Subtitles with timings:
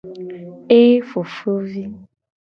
[0.79, 1.83] Ee fofovi.